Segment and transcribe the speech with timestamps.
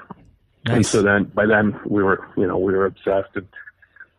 [0.66, 0.76] Nice.
[0.76, 3.46] And so then by then we were you know we were obsessed and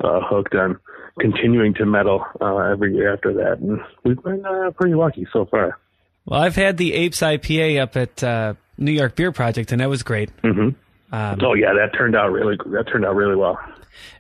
[0.04, 0.80] uh, hooked on
[1.20, 5.46] continuing to medal uh, every year after that, and we've been uh, pretty lucky so
[5.46, 5.78] far.
[6.26, 9.90] Well, I've had the Apes IPA up at uh, New York Beer Project, and that
[9.90, 10.30] was great.
[10.42, 10.70] Mm-hmm.
[11.14, 13.58] Um, oh yeah, that turned out really that turned out really well.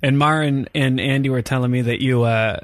[0.02, 2.62] And Marin and Andy were telling me that you uh,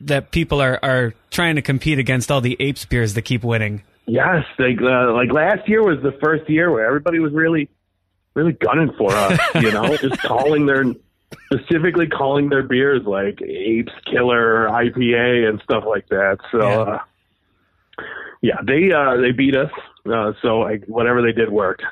[0.00, 3.82] that people are are trying to compete against all the apes beers that keep winning.
[4.06, 7.68] Yes, like uh, like last year was the first year where everybody was really
[8.34, 9.38] really gunning for us.
[9.54, 10.84] You know, just calling their
[11.52, 16.38] specifically calling their beers like Apes Killer IPA and stuff like that.
[16.52, 16.58] So.
[16.58, 16.78] Yeah.
[16.78, 16.98] Uh,
[18.42, 19.70] yeah, they uh, they beat us.
[20.04, 21.82] Uh, so like whatever they did worked.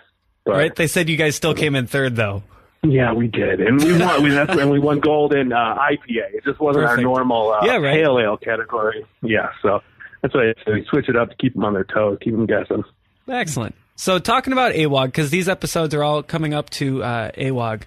[0.44, 0.76] But, right?
[0.76, 2.42] They said you guys still came in third though.
[2.84, 4.22] Yeah, we did, and we won.
[4.22, 6.34] we, that's when we won gold in uh, IPA.
[6.34, 6.98] It just wasn't Perfect.
[6.98, 7.94] our normal uh, yeah, right.
[7.94, 9.04] pale ale category.
[9.22, 9.80] Yeah, so
[10.20, 12.84] that's why we switch it up to keep them on their toes, keep them guessing.
[13.28, 13.74] Excellent.
[13.96, 17.82] So talking about AWOG, because these episodes are all coming up to uh, AWOG,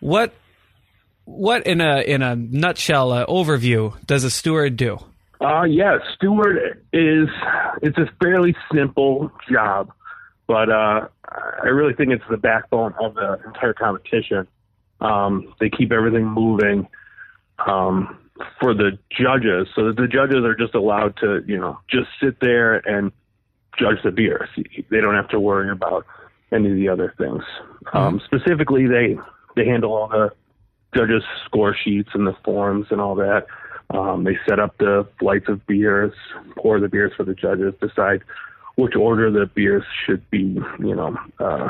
[0.00, 0.32] what
[1.24, 4.98] what in a in a nutshell uh, overview does a steward do?
[5.40, 7.28] Uh, yeah, steward is
[7.82, 9.92] it's a fairly simple job,
[10.46, 14.46] but uh, I really think it's the backbone of the entire competition.
[15.00, 16.88] Um, they keep everything moving
[17.66, 18.18] um,
[18.60, 22.40] for the judges, so that the judges are just allowed to, you know, just sit
[22.40, 23.12] there and
[23.78, 24.48] judge the beers.
[24.56, 26.06] They don't have to worry about
[26.52, 27.42] any of the other things.
[27.84, 27.96] Mm-hmm.
[27.96, 29.16] Um, specifically, they
[29.56, 30.32] they handle all the
[30.94, 33.46] judges' score sheets and the forms and all that.
[33.90, 36.12] Um, they set up the flights of beers,
[36.56, 38.22] pour the beers for the judges, decide
[38.76, 41.68] which order the beers should be, you know, uh,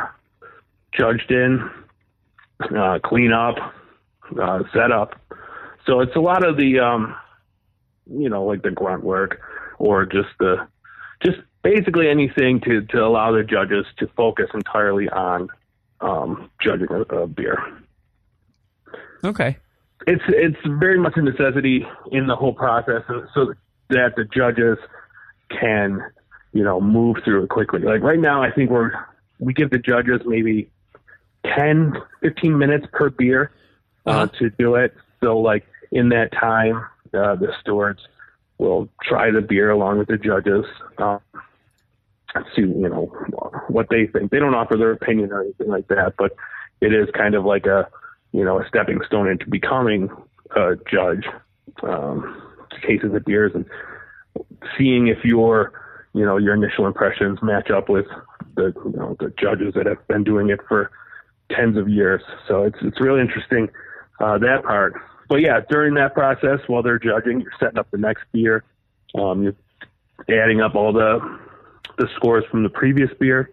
[0.97, 1.69] judged in,
[2.77, 3.57] uh, clean up,
[4.41, 5.21] uh, set up.
[5.87, 7.15] So it's a lot of the, um,
[8.07, 9.41] you know, like the grunt work
[9.79, 10.67] or just the,
[11.25, 15.49] just basically anything to, to allow the judges to focus entirely on
[16.01, 17.59] um, judging a, a beer.
[19.25, 19.57] Okay.
[20.05, 23.03] It's it's very much a necessity in the whole process,
[23.35, 23.55] so
[23.91, 24.77] that the judges
[25.49, 26.03] can
[26.53, 27.81] you know, move through it quickly.
[27.81, 28.93] Like right now, I think we're
[29.39, 30.71] we give the judges maybe
[31.57, 33.51] 10, 15 minutes per beer
[34.07, 34.27] uh, uh-huh.
[34.39, 34.95] to do it.
[35.21, 38.01] So like in that time, uh, the stewards
[38.59, 40.65] will try the beer along with the judges.
[40.99, 41.21] Um,
[42.55, 43.07] see, you know,
[43.69, 44.31] what they think.
[44.31, 46.37] They don't offer their opinion or anything like that, but
[46.81, 47.89] it is kind of like a,
[48.33, 50.09] you know, a stepping stone into becoming
[50.55, 51.27] a judge.
[51.83, 52.43] Um,
[52.83, 53.65] cases of beers and
[54.77, 55.73] seeing if your,
[56.15, 58.07] you know, your initial impressions match up with
[58.57, 60.91] the, you know, the judges that have been doing it for
[61.51, 62.23] tens of years.
[62.49, 63.69] So it's it's really interesting
[64.21, 64.95] uh, that part.
[65.29, 68.65] But yeah, during that process, while they're judging, you're setting up the next beer.
[69.15, 69.57] Um, you're
[70.43, 71.39] adding up all the
[71.99, 73.51] the scores from the previous beer.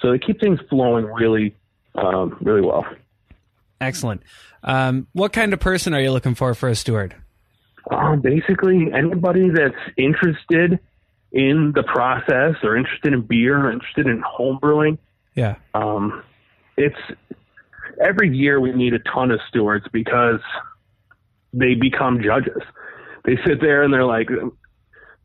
[0.00, 1.56] So they keep things flowing really,
[1.94, 2.84] um, really well.
[3.80, 4.22] Excellent.
[4.62, 7.14] Um, what kind of person are you looking for for a steward?
[7.90, 10.78] Um, basically, anybody that's interested
[11.32, 14.98] in the process or interested in beer or interested in home brewing.
[15.34, 15.56] Yeah.
[15.74, 16.22] Um,
[16.76, 16.98] it's
[18.02, 20.40] every year we need a ton of stewards because
[21.52, 22.62] they become judges.
[23.24, 24.28] They sit there and they're like,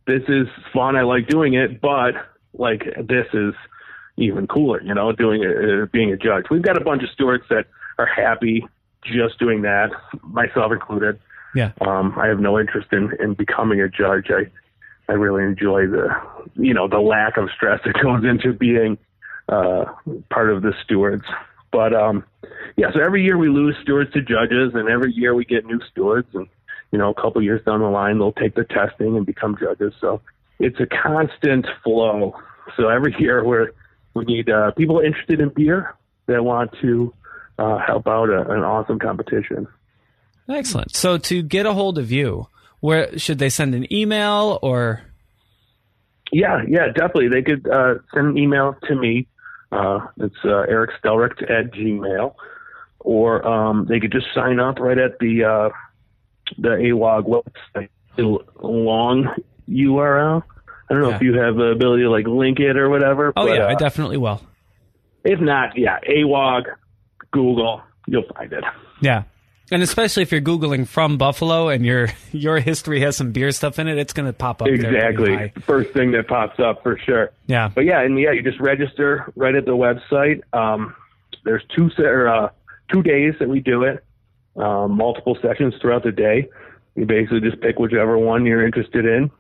[0.08, 0.96] this is fun.
[0.96, 2.14] I like doing it, but
[2.54, 3.54] like this is
[4.18, 6.46] even cooler, you know, doing it, uh, being a judge.
[6.52, 7.66] We've got a bunch of stewards that
[7.98, 8.66] are happy
[9.06, 9.92] just doing that,
[10.22, 11.20] myself included.
[11.56, 11.72] Yeah.
[11.82, 14.28] Um, I have no interest in, in becoming a judge.
[14.30, 14.50] I,
[15.14, 16.10] I really enjoy the,
[16.56, 18.98] you know, the lack of stress that goes into being,
[19.48, 19.86] uh,
[20.32, 21.26] part of the stewards.
[21.72, 22.24] But, um,
[22.76, 25.80] yeah, so every year we lose stewards to judges and every year we get new
[25.92, 26.48] stewards and,
[26.92, 29.94] you know, a couple years down the line, they'll take the testing and become judges.
[30.02, 30.20] So
[30.60, 32.36] it's a constant flow.
[32.76, 33.70] So every year we're,
[34.16, 35.94] we need, uh, people interested in beer
[36.26, 37.14] that want to,
[37.60, 39.68] uh, help out a, an awesome competition.
[40.50, 40.96] Excellent.
[40.96, 42.48] So to get a hold of you,
[42.84, 45.02] where should they send an email or?
[46.34, 47.30] Yeah, yeah, definitely.
[47.30, 49.26] They could uh, send an email to me.
[49.72, 52.36] Uh, it's uh, Eric Stelrecht at Gmail,
[53.00, 55.70] or um, they could just sign up right at the uh,
[56.58, 57.24] the AWOG
[57.76, 57.90] website.
[58.62, 59.30] long
[59.70, 60.44] URL.
[60.90, 61.16] I don't know Yeah.
[61.16, 63.32] if you have the ability to like link it or whatever.
[63.38, 64.42] Oh but, yeah, I uh, definitely will.
[65.24, 66.64] if not, yeah, AWOG,
[67.32, 68.66] Google, you'll find it.
[69.02, 69.24] Yeah.
[69.72, 73.80] And especially if you're googling from Buffalo and your your history has some beer stuff
[73.80, 74.68] in it, it's going to pop up.
[74.68, 75.52] Exactly.
[75.62, 77.32] First thing that pops up for sure.
[77.48, 77.70] Yeah.
[77.74, 80.42] But yeah, and yeah, you just register right at the website.
[80.54, 80.96] Um,
[81.46, 82.50] there's two or, uh,
[82.92, 84.04] two days that we do it,
[84.58, 86.50] um, multiple sessions throughout the day.
[86.96, 89.32] You basically just pick whichever one you're interested in,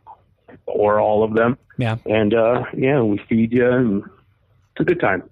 [0.65, 1.97] or all of them, Yeah.
[2.05, 5.23] and uh, yeah, we feed you, and it's a good time.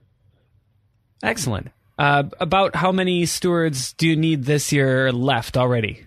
[1.23, 1.69] Excellent.
[1.97, 6.03] Uh, about how many stewards do you need this year left already?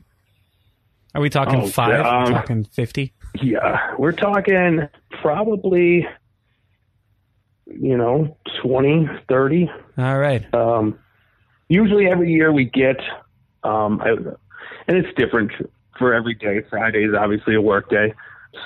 [1.14, 2.04] Are we talking Oh, five?
[2.04, 3.12] Are we um, talking fifty?
[3.40, 4.88] Yeah, we're talking
[5.22, 6.06] probably,
[7.66, 9.70] you know, 20, 30.
[9.98, 10.52] All right.
[10.54, 10.98] Um,
[11.68, 12.96] usually every year we get,
[13.62, 14.10] um, I,
[14.88, 15.52] and it's different
[15.98, 16.62] for every day.
[16.70, 18.14] Friday is obviously a work day,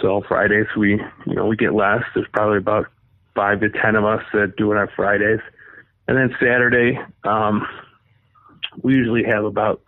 [0.00, 2.02] so Fridays we, you know, we get less.
[2.14, 2.86] There's probably about
[3.34, 5.40] five to ten of us that do it on Fridays,
[6.08, 7.66] and then Saturday, um,
[8.82, 9.82] we usually have about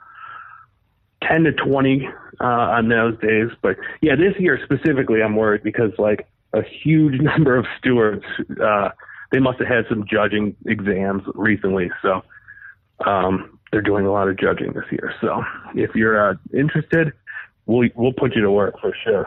[1.22, 2.06] ten to twenty
[2.40, 3.48] uh, on those days.
[3.62, 8.24] But yeah, this year specifically, I'm worried because like a huge number of stewards,
[8.62, 8.90] uh,
[9.32, 12.22] they must have had some judging exams recently, so
[13.06, 15.14] um, they're doing a lot of judging this year.
[15.20, 15.42] So
[15.74, 17.12] if you're uh, interested,
[17.66, 19.26] we'll we'll put you to work for sure.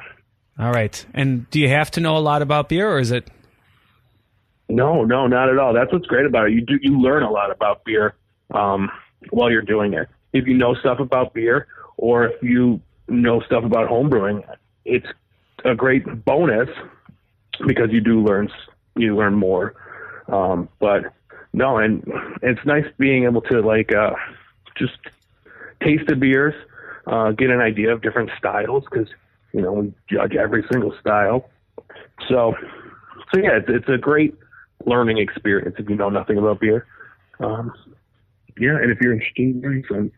[0.59, 1.03] All right.
[1.15, 3.29] And do you have to know a lot about beer, or is it?
[4.73, 5.71] No, no, not at all.
[5.71, 6.53] That's what's great about it.
[6.53, 8.15] You do you learn a lot about beer
[8.51, 8.89] um,
[9.29, 10.09] while you're doing it.
[10.33, 14.43] If you know stuff about beer, or if you know stuff about homebrewing,
[14.83, 15.05] it's
[15.63, 16.69] a great bonus
[17.67, 18.49] because you do learn
[18.95, 19.75] you learn more.
[20.27, 21.13] Um, but
[21.53, 22.03] no, and
[22.41, 24.15] it's nice being able to like uh,
[24.75, 24.97] just
[25.83, 26.55] taste the beers,
[27.05, 29.07] uh, get an idea of different styles because
[29.51, 31.47] you know we judge every single style.
[32.27, 32.55] So,
[33.31, 34.35] so yeah, it's, it's a great
[34.85, 36.85] learning experience if you know nothing about beer.
[37.39, 37.73] Um,
[38.59, 40.11] yeah, and if you're interested in learning some,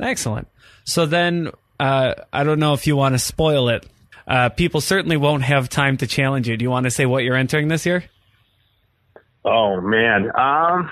[0.00, 0.48] Excellent.
[0.84, 3.86] So then, uh, I don't know if you want to spoil it.
[4.26, 6.56] Uh, people certainly won't have time to challenge you.
[6.56, 8.04] Do you want to say what you're entering this year?
[9.44, 10.90] Oh man, um,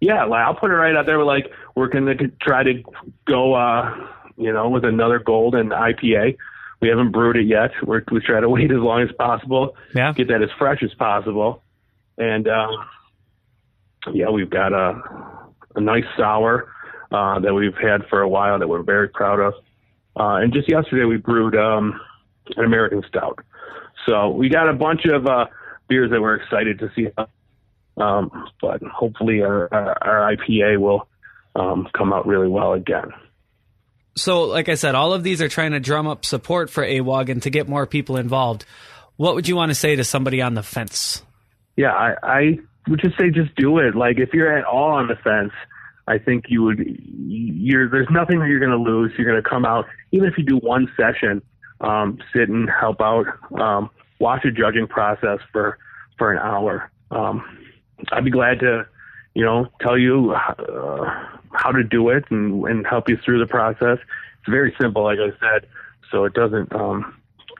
[0.00, 1.18] yeah, like, I'll put it right out there.
[1.18, 2.82] We're like we're gonna try to
[3.26, 3.94] go, uh,
[4.36, 6.36] you know, with another golden IPA.
[6.80, 7.70] We haven't brewed it yet.
[7.84, 10.12] We're we try to wait as long as possible, Yeah.
[10.12, 11.62] get that as fresh as possible,
[12.18, 12.70] and um,
[14.12, 15.00] yeah, we've got a
[15.76, 16.72] a nice sour
[17.12, 19.54] uh, that we've had for a while that we're very proud of.
[20.18, 22.00] Uh, and just yesterday we brewed um,
[22.56, 23.38] an American Stout.
[24.06, 25.46] So we got a bunch of uh,
[25.88, 27.08] beers that we're excited to see.
[27.96, 31.06] Um, but hopefully our, our, our IPA will
[31.54, 33.10] um, come out really well again.
[34.16, 37.28] So, like I said, all of these are trying to drum up support for AWOG
[37.28, 38.64] and to get more people involved.
[39.16, 41.22] What would you want to say to somebody on the fence?
[41.76, 43.94] Yeah, I, I would just say just do it.
[43.94, 45.52] Like if you're at all on the fence,
[46.08, 46.78] I think you would.
[46.78, 49.12] You're there's nothing that you're going to lose.
[49.16, 51.42] You're going to come out even if you do one session,
[51.80, 53.26] um, sit and help out,
[53.58, 55.78] um, watch a judging process for
[56.18, 56.90] for an hour.
[57.10, 57.42] Um,
[58.12, 58.86] I'd be glad to,
[59.34, 63.46] you know, tell you uh, how to do it and, and help you through the
[63.46, 63.98] process.
[64.38, 65.68] It's very simple, like I said,
[66.10, 67.14] so it doesn't um,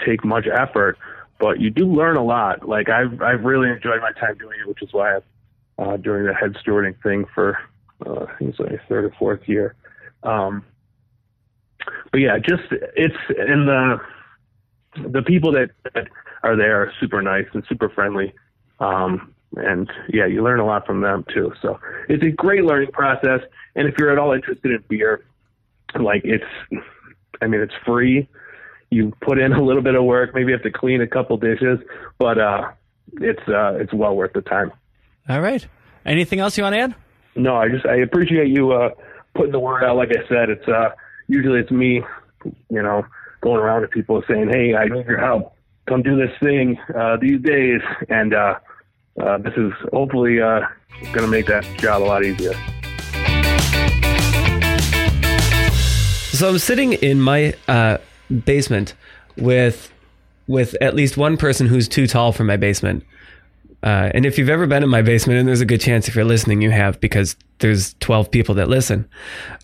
[0.04, 0.98] take much effort,
[1.38, 2.68] but you do learn a lot.
[2.68, 5.22] Like I've I've really enjoyed my time doing it, which is why I'm
[5.78, 7.58] uh, doing the head stewarding thing for
[8.06, 9.74] uh, I think it's like third or fourth year.
[10.22, 10.64] Um,
[12.10, 14.00] but yeah, just it's in the
[15.08, 16.08] the people that, that
[16.42, 18.34] are there are super nice and super friendly.
[18.80, 21.52] Um, and yeah, you learn a lot from them too.
[21.60, 21.78] So
[22.08, 23.40] it's a great learning process.
[23.74, 25.24] And if you're at all interested in beer,
[25.98, 26.44] like it's,
[27.40, 28.28] I mean, it's free.
[28.90, 31.36] You put in a little bit of work, maybe you have to clean a couple
[31.36, 31.78] dishes,
[32.18, 32.70] but uh,
[33.14, 34.72] it's uh, it's well worth the time.
[35.28, 35.64] All right.
[36.04, 36.94] Anything else you want to add?
[37.36, 38.90] No, I just I appreciate you uh,
[39.34, 39.96] putting the word out.
[39.96, 40.90] Like I said, it's uh,
[41.28, 42.02] usually it's me,
[42.44, 43.06] you know,
[43.40, 45.54] going around to people saying, "Hey, I need your help.
[45.88, 48.54] Come do this thing uh, these days," and uh,
[49.18, 50.60] uh, this is hopefully uh,
[51.12, 52.54] going to make that job a lot easier.
[56.32, 57.98] So I'm sitting in my uh,
[58.46, 58.94] basement
[59.36, 59.92] with
[60.46, 63.04] with at least one person who's too tall for my basement.
[63.82, 66.14] Uh, and if you've ever been in my basement, and there's a good chance if
[66.14, 69.08] you're listening, you have because there's 12 people that listen.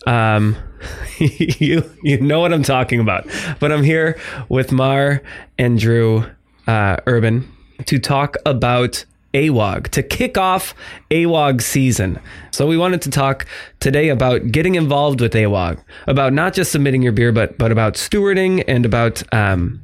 [0.05, 0.55] Um,
[1.19, 3.27] you you know what I'm talking about.
[3.59, 5.21] But I'm here with Mar
[5.57, 6.25] and Drew
[6.67, 7.51] uh, Urban
[7.85, 9.05] to talk about
[9.37, 10.73] AWOG to kick off
[11.11, 12.19] AWOG season.
[12.51, 13.45] So we wanted to talk
[13.79, 17.93] today about getting involved with AWOG, about not just submitting your beer, but but about
[17.93, 19.81] stewarding and about um,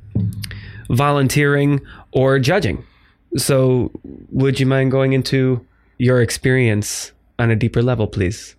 [0.89, 1.81] volunteering
[2.11, 2.83] or judging.
[3.35, 3.91] So,
[4.29, 5.65] would you mind going into
[5.97, 8.55] your experience on a deeper level, please?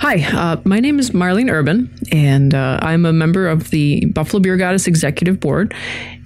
[0.00, 4.40] Hi, uh, my name is Marlene Urban, and uh, I'm a member of the Buffalo
[4.40, 5.74] Beer Goddess Executive Board,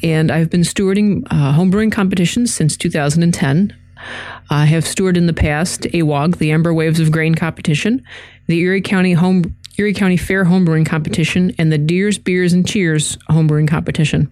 [0.03, 3.77] and I've been stewarding uh, homebrewing competitions since 2010.
[4.51, 8.05] I have stewarded in the past AWOG, the Amber Waves of Grain competition,
[8.47, 13.17] the Erie County Home Erie County Fair homebrewing competition, and the Deers, Beers, and Cheers
[13.31, 14.31] homebrewing competition.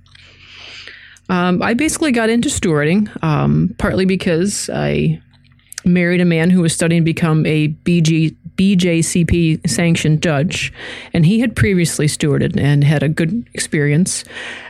[1.31, 5.21] Um, I basically got into stewarding um, partly because I
[5.85, 10.73] married a man who was studying to become a BG, BJCP sanctioned judge,
[11.13, 14.25] and he had previously stewarded and had a good experience.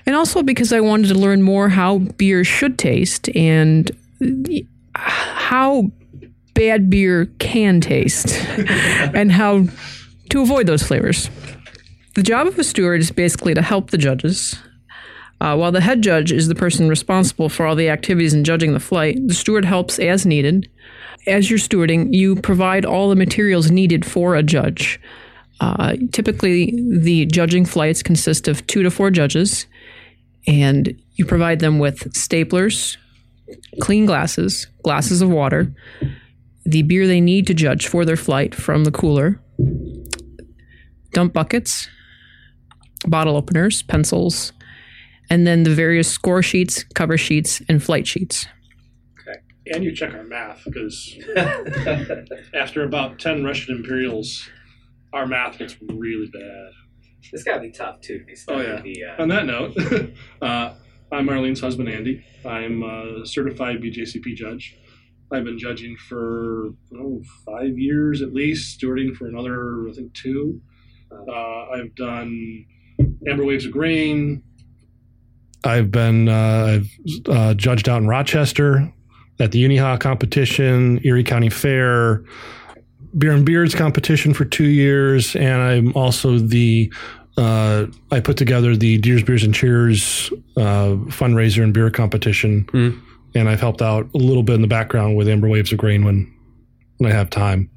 [0.06, 3.90] And also because I wanted to learn more how beer should taste and
[4.98, 5.90] how
[6.54, 8.32] bad beer can taste
[9.14, 9.66] and how
[10.30, 11.30] to avoid those flavors.
[12.14, 14.56] The job of a steward is basically to help the judges
[15.40, 18.72] uh, while the head judge is the person responsible for all the activities in judging
[18.72, 20.68] the flight, the steward helps as needed.
[21.26, 25.00] As you're stewarding, you provide all the materials needed for a judge.
[25.60, 29.66] Uh, typically, the judging flights consist of two to four judges,
[30.46, 32.96] and you provide them with staplers,
[33.80, 35.72] clean glasses, glasses of water,
[36.64, 39.40] the beer they need to judge for their flight from the cooler,
[41.12, 41.88] dump buckets,
[43.06, 44.52] bottle openers, pencils,
[45.30, 48.46] and then the various score sheets, cover sheets, and flight sheets.
[49.20, 49.38] Okay.
[49.74, 51.16] And you check our math because
[52.54, 54.48] after about 10 Russian Imperials,
[55.12, 56.70] our math gets really bad.
[57.32, 58.80] It's got to be tough, too, to be Oh, yeah.
[58.80, 59.22] The, uh...
[59.22, 59.76] On that note,
[60.42, 60.74] uh,
[61.10, 62.24] I'm Marlene's husband, Andy.
[62.44, 64.76] I'm a certified BJCP judge.
[65.32, 70.60] I've been judging for oh, five years at least, stewarding for another, I think, two.
[71.10, 72.66] Uh, I've done
[73.26, 74.42] Amber Waves of Grain,
[75.64, 76.90] I've been uh, I've
[77.28, 78.92] uh, judged out in Rochester
[79.40, 82.24] at the UNYHA competition, Erie County Fair,
[83.16, 86.92] Beer and Beards competition for two years, and I'm also the
[87.38, 93.00] uh, I put together the Deers, Beers, and Cheers uh, fundraiser and beer competition, mm.
[93.34, 96.04] and I've helped out a little bit in the background with Amber Waves of Grain
[96.04, 96.32] when
[96.98, 97.70] when I have time.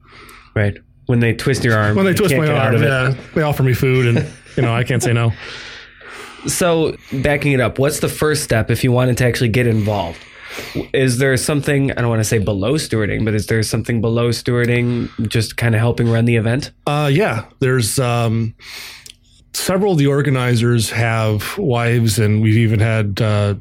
[0.55, 1.95] Right when they twist your arm.
[1.95, 4.27] When they twist my arm, yeah, they offer me food, and
[4.57, 5.31] you know I can't say no.
[6.47, 10.19] So, backing it up, what's the first step if you wanted to actually get involved?
[10.93, 14.29] Is there something, I don't want to say below stewarding, but is there something below
[14.29, 16.71] stewarding just kind of helping run the event?
[16.87, 18.55] Uh, yeah, there's um,
[19.53, 23.55] several of the organizers have wives, and we've even had uh,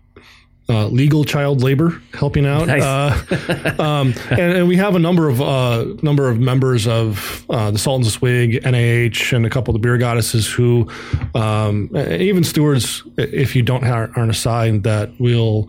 [0.71, 2.69] uh, legal child labor helping out.
[2.69, 2.83] Nice.
[2.83, 7.73] Uh, um, and, and we have a number of uh, number of members of uh,
[7.73, 10.89] the Sultans of Swig, NAH, and a couple of the beer goddesses who,
[11.35, 15.69] um, even stewards, if you don't have, aren't assigned, that will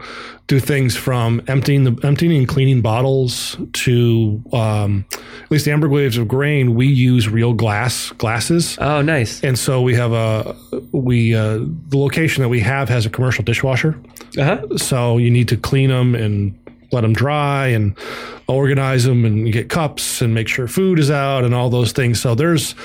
[0.51, 5.87] do things from emptying the emptying and cleaning bottles to um, at least the Amber
[5.87, 6.75] Waves of Grain.
[6.75, 8.77] We use real glass glasses.
[8.79, 9.41] Oh, nice.
[9.43, 10.55] And so we have a
[10.91, 13.97] we uh, the location that we have has a commercial dishwasher.
[14.37, 14.77] Uh-huh.
[14.77, 16.57] So you need to clean them and
[16.91, 17.97] let them dry and
[18.47, 22.21] organize them and get cups and make sure food is out and all those things.
[22.21, 22.75] So there's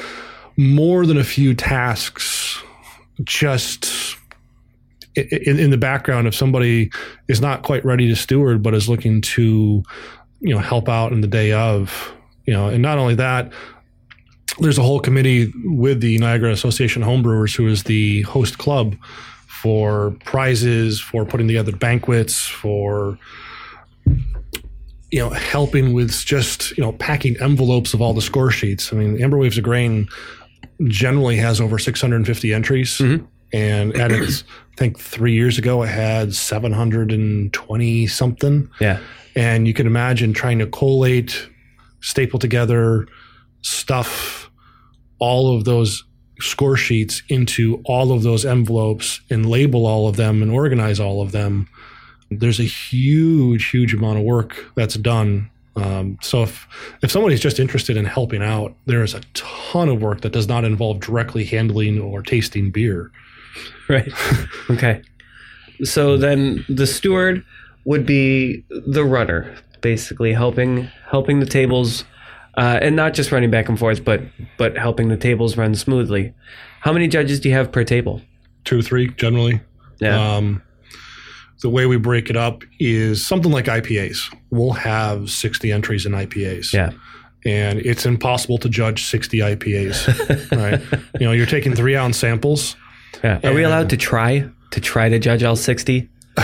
[0.56, 2.60] more than a few tasks
[3.24, 4.16] just
[5.14, 6.90] in, in the background if somebody
[7.28, 9.82] is not quite ready to steward but is looking to
[10.40, 12.12] you know help out in the day of
[12.44, 13.50] you know and not only that
[14.58, 18.96] there's a whole committee with the Niagara Association Homebrewers who is the host club
[19.66, 23.18] for prizes, for putting together banquets, for
[25.11, 28.92] you know helping with just you know packing envelopes of all the score sheets.
[28.92, 30.08] I mean, Amber Waves of Grain
[30.85, 33.25] generally has over 650 entries, mm-hmm.
[33.52, 38.70] and at its I think three years ago it had 720 something.
[38.80, 39.00] Yeah.
[39.35, 41.49] And you can imagine trying to collate,
[42.00, 43.08] staple together,
[43.62, 44.49] stuff
[45.18, 46.04] all of those
[46.40, 51.22] score sheets into all of those envelopes and label all of them and organize all
[51.22, 51.68] of them.
[52.30, 55.50] There's a huge, huge amount of work that's done.
[55.76, 56.66] Um, so if
[57.02, 60.48] if somebody's just interested in helping out, there is a ton of work that does
[60.48, 63.10] not involve directly handling or tasting beer.
[63.88, 64.12] Right.
[64.68, 65.00] okay.
[65.84, 67.44] So then the steward
[67.84, 72.04] would be the runner, basically helping helping the tables,
[72.56, 74.22] uh, and not just running back and forth, but
[74.58, 76.32] but helping the tables run smoothly.
[76.80, 78.22] How many judges do you have per table?
[78.64, 79.60] Two, or three, generally.
[80.00, 80.36] Yeah.
[80.36, 80.62] Um,
[81.62, 84.18] the way we break it up is something like IPAs.
[84.50, 86.72] We'll have 60 entries in IPAs.
[86.72, 86.90] yeah.
[87.44, 90.50] And it's impossible to judge 60 IPAs,
[90.90, 91.00] right?
[91.20, 92.75] You know, you're taking three ounce samples.
[93.22, 93.38] Yeah.
[93.44, 96.10] Are we allowed to try to try to judge all sixty?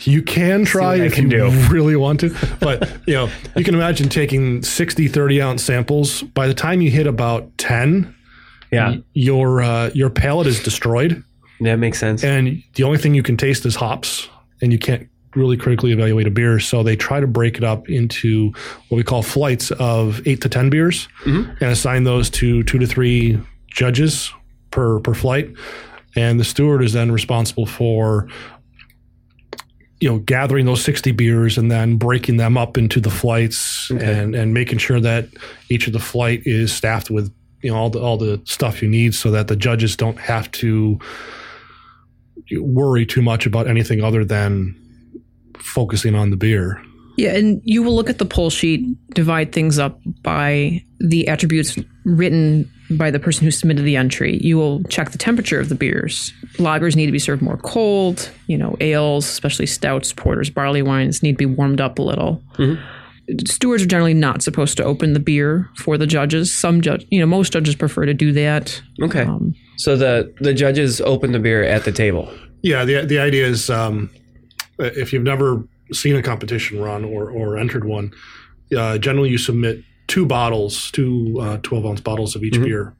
[0.00, 1.50] You can try if can you do.
[1.70, 6.22] really want to, but you know, you can imagine taking 60, 30 ounce samples.
[6.22, 8.14] By the time you hit about 10,
[8.70, 8.96] Yeah.
[9.14, 11.22] your uh, your palate is destroyed,
[11.60, 12.24] That makes sense.
[12.24, 14.28] and the only thing you can taste is hops,
[14.60, 16.60] and you can't really critically evaluate a beer.
[16.60, 18.52] So they try to break it up into
[18.88, 22.86] what we call flights of eight to ten beers, and assign those to two to
[22.86, 24.30] three judges
[24.70, 25.50] per per flight,
[26.16, 28.28] and the steward is then responsible for
[30.02, 34.34] you know gathering those 60 beers and then breaking them up into the flights and
[34.34, 35.28] and making sure that
[35.68, 38.88] each of the flight is staffed with you know all the all the stuff you
[38.88, 40.98] need so that the judges don't have to
[42.50, 44.74] worry too much about anything other than
[45.56, 46.82] focusing on the beer.
[47.16, 48.84] Yeah, and you will look at the pull sheet,
[49.14, 54.38] divide things up by the attributes written by the person who submitted the entry.
[54.42, 56.32] You will check the temperature of the beers.
[56.54, 58.30] Lagers need to be served more cold.
[58.46, 62.42] You know, ales, especially stouts, porters, barley wines, need to be warmed up a little.
[63.46, 66.52] Stewards are generally not supposed to open the beer for the judges.
[66.52, 68.82] Some judge, you know, most judges prefer to do that.
[69.02, 69.26] okay.
[69.76, 72.32] so the the judges open the beer at the table.
[72.62, 74.10] Yeah, the the idea is um,
[74.78, 78.12] if you've never seen a competition run or or entered one,
[78.76, 82.94] uh, generally you submit two bottles, two uh, 12 ounce bottles of each beer.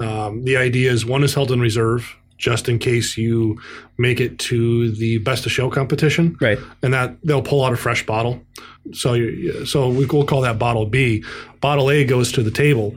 [0.00, 2.02] Um, the idea is one is held in reserve
[2.36, 3.58] just in case you
[3.98, 6.58] make it to the best of show competition, Right.
[6.82, 8.34] and that they'll pull out a fresh bottle.
[8.92, 11.24] So you, so we will call that bottle B.
[11.60, 12.96] Bottle A goes to the table,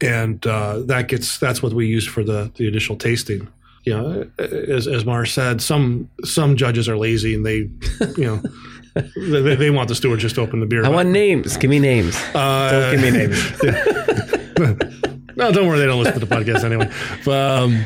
[0.00, 3.48] and uh, that gets that's what we use for the the additional tasting.
[3.84, 4.30] You know,
[4.76, 7.70] as as Mar said, some some judges are lazy and they,
[8.18, 8.42] you know,
[8.94, 10.84] they, they want the steward just to open the beer.
[10.84, 11.56] I want names.
[11.56, 12.16] Give me names.
[12.34, 13.62] Uh, Don't give me names.
[15.36, 16.90] no, don't worry, they don't listen to the podcast anyway.
[17.24, 17.84] But, um,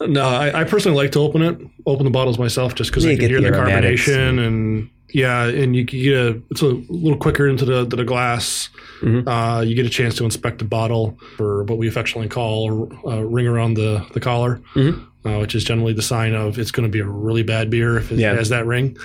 [0.00, 3.16] no, I, I personally like to open it, open the bottles myself, just because I
[3.16, 7.48] can hear the, the carbonation and yeah, and you get a, it's a little quicker
[7.48, 8.68] into the the glass.
[9.00, 9.26] Mm-hmm.
[9.26, 13.08] Uh, you get a chance to inspect the bottle for what we affectionately call a,
[13.10, 15.26] a ring around the the collar, Mm-hmm.
[15.28, 17.96] uh, which is generally the sign of it's going to be a really bad beer
[17.96, 18.34] if it Yeah.
[18.34, 18.96] has that ring.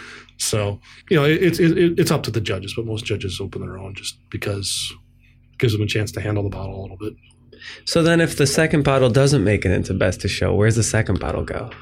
[0.44, 0.80] So
[1.10, 3.96] you know, it's it, it's up to the judges, but most judges open their own
[3.96, 4.94] just because
[5.52, 7.14] it gives them a chance to handle the bottle a little bit.
[7.86, 10.84] So then, if the second bottle doesn't make it into best of show, where's the
[10.84, 11.70] second bottle go?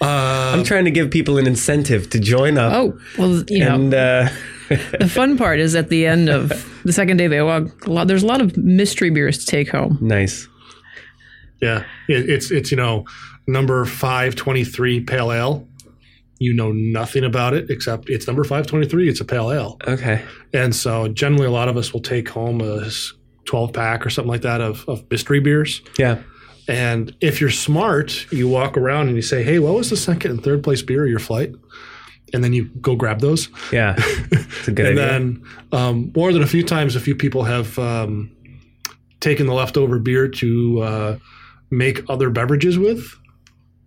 [0.00, 2.72] Uh, I'm trying to give people an incentive to join up.
[2.72, 4.28] Oh, well, you know, uh,
[4.68, 6.50] the fun part is at the end of
[6.84, 9.70] the second day of AWOG, a lot, there's a lot of mystery beers to take
[9.70, 9.98] home.
[10.00, 10.46] nice.
[11.60, 13.06] Yeah, it, it's it's you know
[13.48, 15.67] number five twenty three pale ale.
[16.38, 20.22] You know nothing about it except it's number 523 it's a pale ale Okay.
[20.52, 22.88] and so generally a lot of us will take home a
[23.44, 26.18] 12 pack or something like that of, of mystery beers Yeah.
[26.68, 30.30] and if you're smart you walk around and you say hey what was the second
[30.30, 31.52] and third place beer of your flight
[32.34, 33.94] and then you go grab those Yeah.
[34.30, 35.16] It's a good idea.
[35.16, 35.40] and idea.
[35.72, 38.30] then um, more than a few times a few people have um,
[39.20, 41.18] taken the leftover beer to uh,
[41.70, 43.02] make other beverages with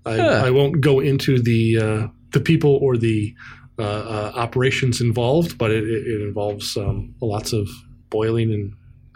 [0.05, 0.41] I, Huh.
[0.45, 3.33] I won't go into the uh, the people or the
[3.79, 7.67] uh, uh, operations involved but it, it, it involves um, lots of
[8.09, 8.73] boiling and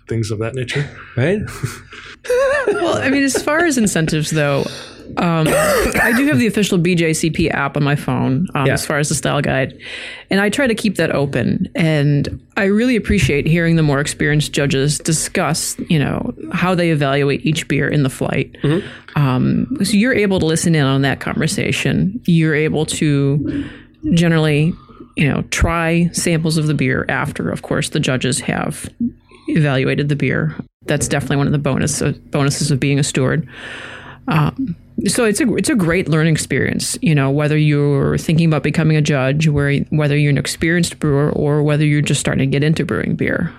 [0.07, 1.41] things of that nature right?
[2.67, 4.65] Well, I mean, as far as incentives, though,
[5.17, 8.73] um, I do have the official BJCP app on my phone um, Yeah.
[8.73, 9.77] as far as the style guide,
[10.29, 11.69] and I try to keep that open.
[11.75, 17.45] And I really appreciate hearing the more experienced judges discuss, you know, how they evaluate
[17.45, 18.55] each beer in the flight.
[19.15, 22.19] Um, so you're able to listen in on that conversation.
[22.25, 23.65] You're able to
[24.13, 24.73] generally,
[25.15, 28.89] you know, try samples of the beer after, of course, the judges have
[29.47, 30.55] evaluated the beer.
[30.87, 33.47] That's definitely one of the bonus bonuses of being a steward.
[34.27, 34.75] Um,
[35.07, 36.97] so it's a it's a great learning experience.
[37.01, 41.31] You know, whether you're thinking about becoming a judge, where whether you're an experienced brewer
[41.31, 43.53] or whether you're just starting to get into brewing beer.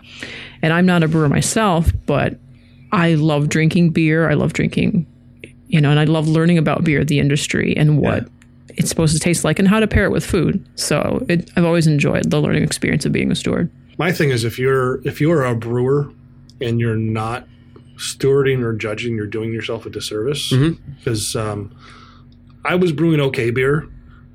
[0.63, 2.39] And I'm not a brewer myself, but
[2.93, 4.31] I love drinking beer.
[4.31, 5.07] I love drinking,
[5.69, 8.27] you know, and I love learning about beer, the industry, and what
[8.71, 10.65] it's supposed to taste like, and how to pair it with food.
[10.77, 13.71] So it, I've always enjoyed the learning experience of being a steward.
[13.99, 16.11] my thing is if you're if you're a brewer
[16.61, 17.47] and you're not
[17.97, 20.51] stewarding or judging you're doing yourself a disservice.
[20.99, 21.75] Because um,
[22.65, 23.89] i was brewing okay beer.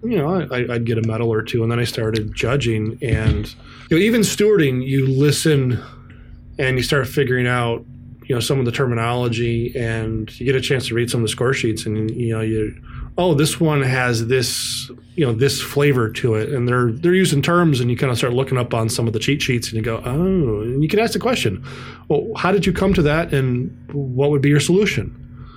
[0.04, 2.98] You know I, i'd get a medal or two and then i started judging.
[3.02, 3.54] And
[3.90, 5.82] you know, even stewarding you listen
[6.58, 7.86] and you start figuring out
[8.26, 11.24] you know some of the terminology and you get a chance to read some of
[11.24, 12.74] the score sheets and you know you
[13.18, 17.42] oh this one has this you know this flavor to it and they're they're using
[17.42, 19.76] terms and you kind of start looking up on some of the cheat sheets and
[19.78, 21.64] you go oh and you can ask the question
[22.08, 25.14] well how did you come to that and what would be your solution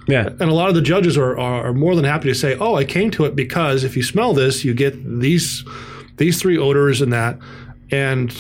[0.09, 0.27] Yeah.
[0.29, 2.75] and a lot of the judges are, are, are more than happy to say, "Oh,
[2.75, 5.65] I came to it because if you smell this, you get these
[6.19, 7.39] these three odors and that."
[7.91, 8.31] And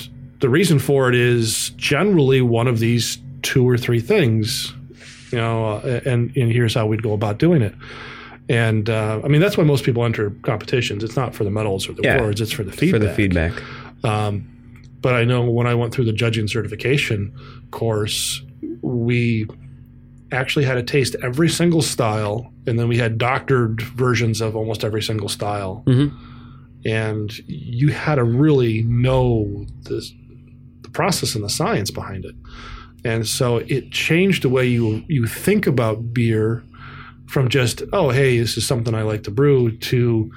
[0.40, 4.74] the reason for it is generally one of these two or three things,
[5.30, 5.80] you know.
[5.82, 7.74] Uh, and and here's how we'd go about doing it.
[8.48, 11.02] And uh, I mean that's why most people enter competitions.
[11.02, 12.18] It's not for the medals or the Yeah.
[12.18, 13.00] awards; it's for the feedback.
[13.00, 13.52] For the feedback.
[14.04, 14.48] Um,
[15.00, 17.32] but I know when I went through the judging certification
[17.70, 18.42] course,
[18.82, 19.46] we
[20.32, 24.84] actually had to taste every single style, and then we had doctored versions of almost
[24.84, 25.82] every single style.
[25.86, 26.12] Mhm.
[26.84, 30.06] And you had to really know the,
[30.82, 32.34] the process and the science behind it.
[33.06, 36.62] And so it changed the way you you think about beer
[37.26, 40.30] from just oh hey this is something I like to brew to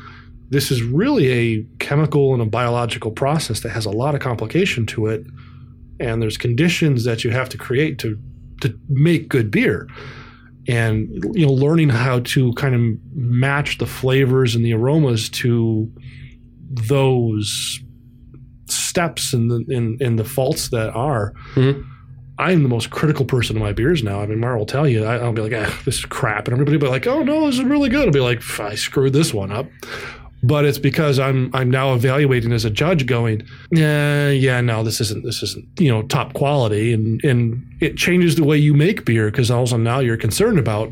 [0.49, 4.85] this is really a chemical and a biological process that has a lot of complication
[4.87, 5.25] to it
[5.99, 8.17] and there's conditions that you have to create to
[8.61, 9.87] to make good beer
[10.67, 12.81] and you know learning how to kind of
[13.15, 15.91] match the flavors and the aromas to
[16.69, 17.79] those
[18.67, 21.85] steps and the in, in the faults that are Mhm.
[22.39, 24.21] I'm the most critical person in my beers now.
[24.21, 26.47] I mean, Mara will tell you, I, I'll be like, ah, this is crap.
[26.47, 28.05] And everybody will be like, oh, no, this is really good.
[28.05, 29.67] I'll be like, I screwed this one up.
[30.43, 35.01] But it's because I'm I'm now evaluating as a judge, going, yeah, yeah, no, this
[35.01, 39.03] isn't this isn't you know top quality, and and it changes the way you make
[39.03, 40.91] beer because also now you're concerned about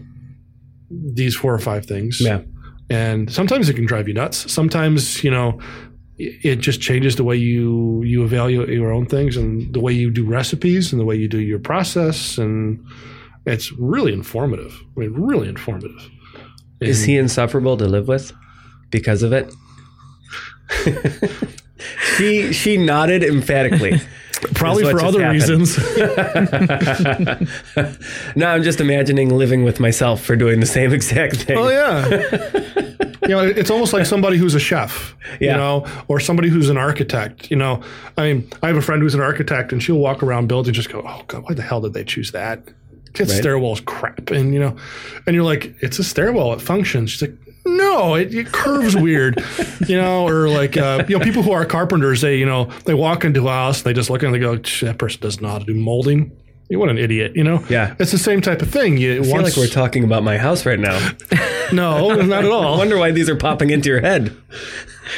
[0.89, 2.19] these four or five things.
[2.19, 2.41] Yeah.
[2.89, 4.51] and sometimes it can drive you nuts.
[4.51, 5.59] Sometimes you know
[6.17, 10.09] it just changes the way you you evaluate your own things and the way you
[10.09, 12.83] do recipes and the way you do your process, and
[13.45, 14.81] it's really informative.
[14.95, 16.09] I mean, really informative.
[16.79, 18.33] Is he insufferable to live with
[18.91, 19.53] because of it?
[22.17, 23.99] she she nodded emphatically.
[24.53, 25.41] Probably for other happened.
[25.41, 25.77] reasons.
[28.35, 31.57] No, I'm just imagining living with myself for doing the same exact oh, thing.
[31.57, 32.95] Oh yeah.
[33.27, 35.51] you know, it's almost like somebody who's a chef, Yeah.
[35.51, 37.49] you know, or somebody who's an architect.
[37.51, 37.81] You know,
[38.17, 40.75] I mean, I have a friend who's an architect, and she'll walk around buildings and
[40.75, 42.65] just go, "Oh God, why the hell did they choose that?
[42.65, 43.29] That Right.
[43.29, 44.75] stairwell's crap." And you know,
[45.25, 46.53] and you're like, "It's a stairwell.
[46.53, 47.33] It functions." She's like.
[47.67, 49.43] No, it, it curves weird,
[49.87, 52.93] you know, or like uh, you know, people who are carpenters, they you know, they
[52.93, 55.57] walk into a house, they just look and they go, "That person doesn't know how
[55.57, 56.31] to do molding."
[56.69, 57.63] You what an idiot, you know?
[57.69, 57.95] Yeah.
[57.99, 58.97] it's the same type of thing.
[58.97, 60.97] You I feel like we're talking about my house right now.
[61.73, 62.73] no, not at all.
[62.73, 64.35] I wonder why these are popping into your head.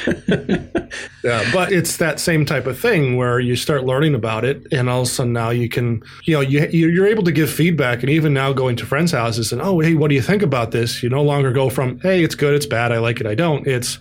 [1.24, 4.90] Yeah, but it's that same type of thing where you start learning about it, and
[4.90, 8.00] all of a sudden now you can, you know, you you're able to give feedback,
[8.02, 10.72] and even now going to friends' houses and oh, hey, what do you think about
[10.72, 11.04] this?
[11.04, 13.68] You no longer go from hey, it's good, it's bad, I like it, I don't.
[13.68, 14.00] It's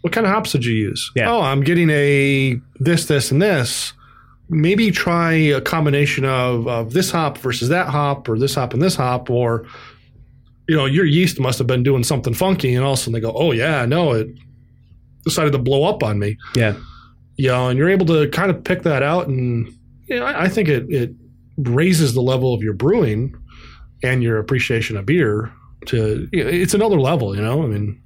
[0.00, 1.10] what kind of hops did you use?
[1.14, 1.30] Yeah.
[1.30, 3.92] Oh, I'm getting a this, this, and this.
[4.48, 8.82] Maybe try a combination of, of this hop versus that hop, or this hop and
[8.82, 9.66] this hop, or
[10.70, 13.14] you know, your yeast must have been doing something funky, and all of a sudden
[13.14, 14.28] they go, "Oh yeah, no, it
[15.24, 16.76] decided to blow up on me." Yeah.
[17.34, 19.66] You know, and you're able to kind of pick that out, and
[20.06, 21.10] you know, I, I think it it
[21.58, 23.34] raises the level of your brewing
[24.04, 25.52] and your appreciation of beer
[25.86, 27.34] to you know, it's another level.
[27.34, 28.00] You know, I mean,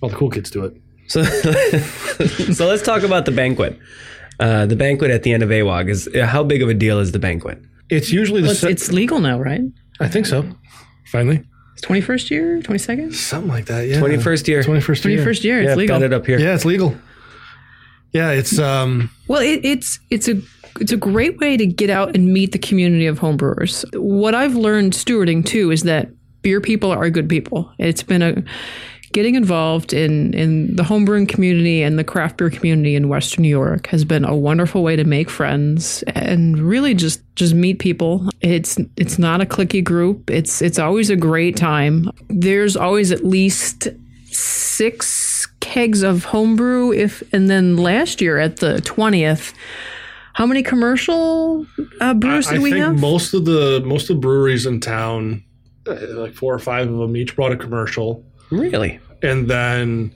[0.00, 0.74] all the cool kids do it.
[1.06, 1.22] So,
[2.54, 3.78] so let's talk about the banquet.
[4.40, 7.12] Uh, the banquet at the end of AWOG is how big of a deal is
[7.12, 7.58] the banquet?
[7.90, 9.60] It's usually the Well, it's, se- it's legal now, right?
[10.00, 10.48] I think so.
[11.06, 11.42] Finally,
[11.74, 13.12] It's 21st year, 22nd?
[13.14, 13.86] something like that.
[13.88, 14.62] Yeah, Twenty first year.
[14.62, 15.18] twenty first year.
[15.24, 15.98] 21st year, it's Yeah, legal.
[15.98, 16.38] got it up here.
[16.38, 16.96] Yeah, it's legal.
[18.12, 19.10] Yeah, it's um.
[19.28, 20.40] Well, it, it's it's a
[20.80, 23.84] it's a great way to get out and meet the community of homebrewers.
[23.98, 26.08] What I've learned stewarding too is that
[26.42, 27.72] beer people are good people.
[27.78, 28.42] It's been a
[29.12, 33.48] getting involved in in the homebrewing community and the craft beer community in Western New
[33.48, 38.28] York has been a wonderful way to make friends and really just just meet people.
[38.40, 40.30] It's it's not a cliquey group.
[40.30, 42.10] It's it's always a great time.
[42.28, 43.88] There's always at least
[44.26, 49.52] six kegs of homebrew if and then last year at the 20th
[50.34, 51.66] how many commercial
[52.00, 54.80] uh, brews I did we think have most of the most of the breweries in
[54.80, 55.44] town,
[55.86, 59.00] uh, like four or five of them, each brought a commercial, Really?
[59.22, 60.12] and then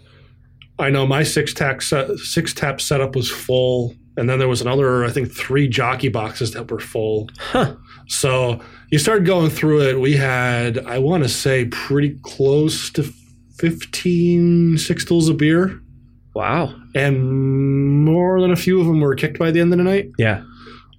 [0.79, 4.61] I know my six tap set, six tap setup was full, and then there was
[4.61, 7.29] another I think three jockey boxes that were full.
[7.39, 7.77] Huh.
[8.09, 10.01] So you start going through it.
[10.01, 13.11] We had I want to say pretty close to
[13.59, 15.81] 15 sixtels of beer,
[16.35, 16.75] Wow.
[16.95, 20.11] and more than a few of them were kicked by the end of the night.
[20.19, 20.43] Yeah.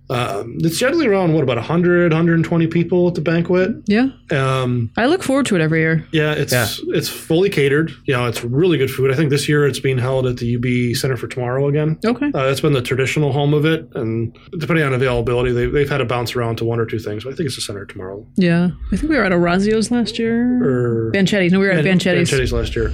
[0.09, 4.07] Um, it's generally around what about 100 120 people at the banquet yeah.
[4.31, 6.05] Um, i look forward to it every year.
[6.13, 6.67] Yeah it's Yeah.
[6.95, 7.91] it's fully catered.
[8.05, 9.11] You know it's really good food.
[9.11, 11.97] I think this year it's being held at the ub center for tomorrow again.
[12.05, 12.27] Okay.
[12.33, 13.87] Uh, that's been the traditional home of it.
[13.95, 17.23] And depending on availability they, they've had to bounce around to one or two things
[17.25, 18.25] but i think it's the center tomorrow.
[18.37, 18.69] Yeah.
[18.93, 20.63] I think we were at Orazio's last year.
[20.63, 21.51] Or Banchetti's.
[21.51, 22.31] no we were at Banchetti's.
[22.31, 22.93] Banchetti's last year.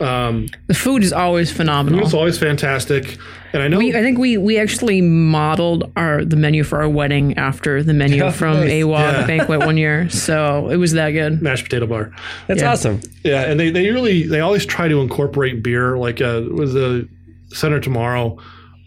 [0.00, 2.00] Um, the food is always phenomenal.
[2.00, 3.16] it's always fantastic
[3.52, 6.88] and i know we, I think we we actually modeled our the menu for our
[6.88, 8.70] wedding after the menu Oh, from nice.
[8.70, 9.26] AWOG Yeah.
[9.26, 11.42] banquet one year, so it was that good.
[11.42, 12.12] mashed potato bar
[12.46, 12.72] That's Yeah.
[12.72, 13.00] awesome.
[13.24, 15.96] Yeah, and they, they really they always try to incorporate beer.
[15.98, 17.08] Like uh, with the
[17.52, 18.38] center tomorrow,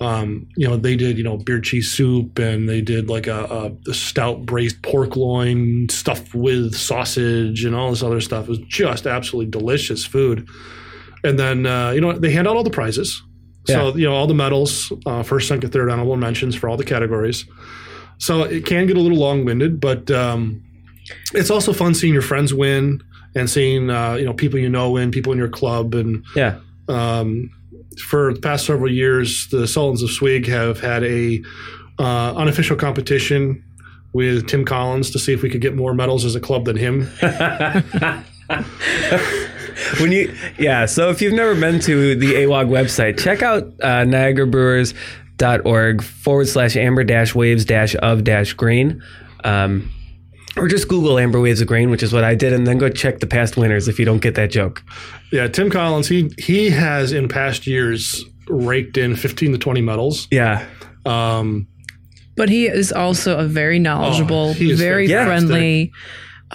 [0.02, 3.44] um, you know they did you know beer cheese soup and they did like a,
[3.86, 8.46] a, a stout braised pork loin stuffed with sausage and all this other stuff.
[8.46, 10.48] It was just absolutely delicious food.
[11.24, 13.22] And then uh, you know they hand out all the prizes.
[13.66, 13.94] So Yeah.
[13.96, 17.46] you know all the medals, uh, first, second, third, honorable mentions for all the categories.
[18.18, 20.62] So it can get a little long winded, but um,
[21.34, 23.02] it's also fun seeing your friends win
[23.36, 26.56] and seeing uh, you know people you know win, people in your club, and Yeah.
[26.88, 27.50] um,
[28.08, 31.42] for the past several years, the Sultans of Swig have had a
[32.00, 33.64] uh, unofficial competition
[34.14, 36.76] with Tim Collins to see if we could get more medals as a club than
[36.78, 37.10] him.
[40.00, 44.04] when you yeah so if you've never been to the awog website check out uh,
[44.06, 49.02] niagarabrewers.org forward slash amber dash waves dash of dash green
[49.44, 49.90] um,
[50.58, 52.90] or just google amber waves of grain which is what i did and then go
[52.90, 54.84] check the past winners if you don't get that joke
[55.32, 60.28] yeah, Tim Collins, he he has in past years raked in 15 to 20 medals.
[60.32, 60.66] yeah
[61.06, 61.68] Um,
[62.38, 65.50] But he is also a very knowledgeable, Oh, very fantastic.
[65.50, 65.92] friendly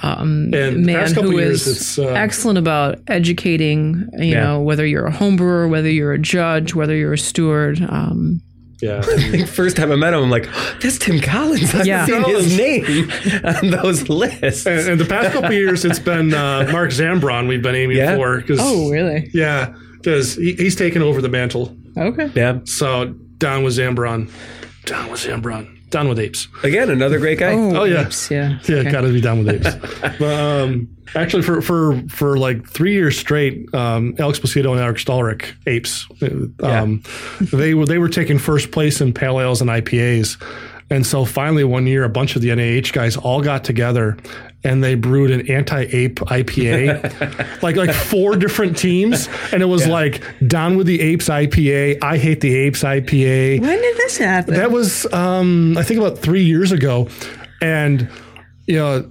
[0.03, 4.09] um, And man past couple years, it's, uh, excellent about educating.
[4.19, 4.43] You Yeah.
[4.45, 7.81] know, whether you're a home brewer, whether you're a judge, whether you're a steward.
[7.89, 8.41] Um,
[8.83, 10.49] yeah, I think first time I met him, I'm like,
[10.81, 11.75] that's Tim Collins.
[11.75, 12.07] I've Yeah.
[12.07, 13.11] seen his name
[13.45, 14.67] on those lists.
[14.67, 18.17] and, and the past couple years, it's been uh, Mark Zambron we've been aiming Yeah?
[18.17, 18.41] for.
[18.43, 19.31] Cause, oh, really?
[19.35, 21.77] Yeah, because he, he's taken over the mantle.
[21.99, 22.31] Okay.
[22.35, 22.61] Yeah.
[22.65, 23.07] So
[23.39, 24.31] down with Zambron.
[24.87, 25.77] Down with Zambron.
[25.91, 26.47] Down with apes.
[26.63, 27.53] Again, another great guy.
[27.55, 28.07] Oh, yeah.
[28.07, 28.59] apes, yeah.
[28.69, 28.91] Yeah, Okay.
[28.93, 29.75] got to be down with apes.
[30.21, 34.99] but, um, actually, for for for like three years straight, um, Alex Placido and Eric
[34.99, 36.07] Stolrick, apes,
[36.63, 37.03] um,
[37.53, 40.41] they were they were taking first place in pale ales and IPAs.
[40.91, 44.17] And so finally, one year, a bunch of the NAH guys all got together
[44.65, 50.23] and they brewed an anti-ape IPA, like like four different teams, and it was like
[50.47, 54.55] down with the apes IPA, I hate the apes IPA, When did this happen?
[54.55, 57.09] that was, um, I think, about three years ago,
[57.63, 58.09] and
[58.67, 59.11] you know,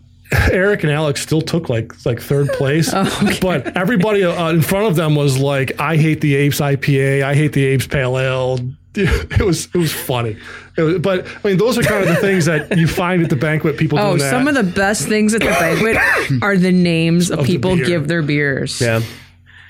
[0.52, 2.92] Eric and Alex still took like like third place,
[3.42, 7.24] but everybody uh, in front of them was like, "I hate the Apes IPA.
[7.24, 8.60] I hate the Apes Pale Ale."
[8.96, 12.16] It was it was funny, It was- but I mean, those are kind of the
[12.22, 13.78] things that you find at the banquet.
[13.78, 15.98] People Oh, some of the best things at the banquet
[16.42, 17.86] are the names of, the people beer.
[17.86, 18.80] give their beers.
[18.82, 19.02] Yeah.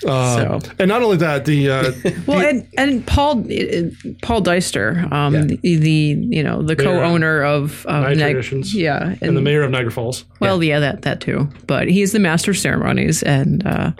[0.08, 1.91] Uh, So- and not only that, the uh,
[2.26, 3.89] Well, and, and Paul uh,
[4.22, 5.41] Paul Dyster, um, Yeah.
[5.43, 5.89] the, the
[6.30, 8.74] you know the co-owner of, of Neg- Traditions.
[8.74, 10.24] yeah, and the mayor of Niagara Falls.
[10.39, 10.80] Well, yeah.
[10.80, 11.50] that that too.
[11.67, 13.91] But he's the master of ceremonies and uh,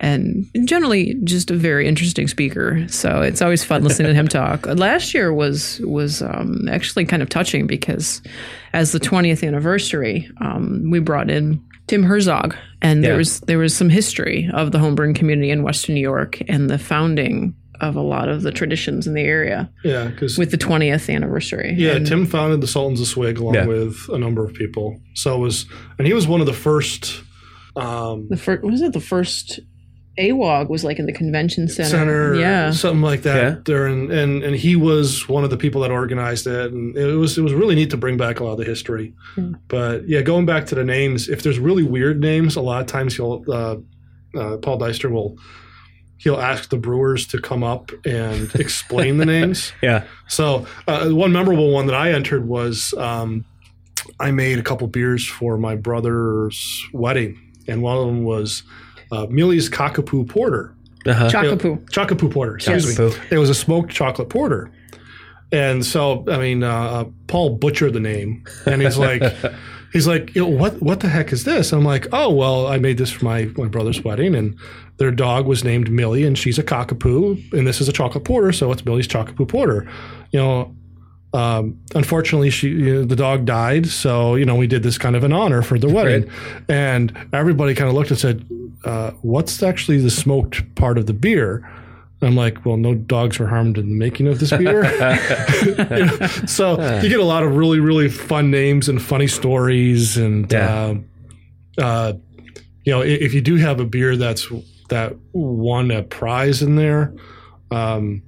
[0.00, 2.86] and generally just a very interesting speaker.
[2.88, 4.66] So it's always fun listening to him talk.
[4.66, 8.20] Last year was was um, actually kind of touching because
[8.72, 13.08] as the 20th anniversary, um, we brought in Tim Herzog, and Yeah.
[13.10, 16.68] there was there was some history of the homebrewing community in Western New York and
[16.68, 20.56] the founding of a lot of the traditions in the area Yeah, because with the
[20.56, 21.74] 20th anniversary.
[21.76, 23.66] yeah, And- Tim founded the Sultans of Swig along Yeah.
[23.66, 24.98] with a number of people.
[25.12, 25.66] So it was,
[25.98, 27.20] and he was one of the first.
[27.76, 29.60] Um, the first was it the first
[30.18, 31.88] AWOG was like in the convention center.
[31.90, 32.70] center, Yeah.
[32.70, 33.36] something like that.
[33.36, 33.56] Yeah.
[33.64, 37.36] During and and he was one of the people that organized it, and it was
[37.36, 39.14] it was really neat to bring back a lot of the history.
[39.34, 39.54] Hmm.
[39.68, 42.86] But yeah, going back to the names, if there's really weird names, a lot of
[42.86, 43.76] times he'll uh,
[44.38, 45.36] uh, Paul Dyster will
[46.18, 49.72] he'll ask the brewers to come up and explain the names.
[49.82, 50.04] Yeah.
[50.28, 53.44] So uh, one memorable one that I entered was um,
[54.18, 58.62] I made a couple beers for my brother's wedding, and one of them was
[59.12, 60.74] uh, Millie's Cockapoo Porter.
[61.06, 61.28] Uh-huh.
[61.30, 61.88] Chocapoo.
[61.90, 62.56] Chocolate porter.
[62.56, 63.16] Excuse Yes.
[63.16, 63.22] me.
[63.30, 64.70] It was a smoked chocolate porter.
[65.52, 69.22] And so, I mean, uh, uh, Paul butchered the name, and he's like,
[69.92, 71.70] he's like, "Yo, what, what the heck is this?
[71.72, 74.58] And I'm like, oh, well, I made this for my my brother's wedding, and
[74.96, 78.50] their dog was named Millie, and she's a cockapoo, and this is a chocolate porter,
[78.50, 79.88] so it's Millie's chockapoo porter.
[80.32, 80.76] You know,
[81.32, 85.14] um, unfortunately, she you know, the dog died, so you know we did this kind
[85.14, 86.28] of an honor for the wedding,
[86.68, 88.44] and everybody kind of looked and said,
[88.84, 91.68] uh, "What's actually the smoked part of the beer?"
[92.22, 94.84] I'm like, well, no dogs were harmed in the making of this beer.
[95.76, 100.16] You know, so you get a lot of really, really fun names and funny stories,
[100.16, 100.84] and Yeah.
[100.86, 101.04] um,
[101.78, 102.14] uh,
[102.84, 104.48] you know, if you do have a beer that's
[104.88, 107.12] that won a prize in there,
[107.70, 108.22] um,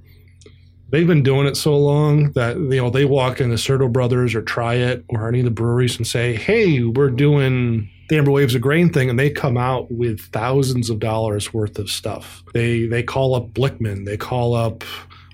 [0.91, 4.35] they've been doing it so long that you know they walk in the Serto Brothers
[4.35, 8.31] or Try It or any of the breweries and say, "Hey, we're doing." The Amber
[8.31, 12.43] Waves of Grain thing, and they come out with thousands of dollars worth of stuff.
[12.53, 14.83] They they call up Blichmann, they call up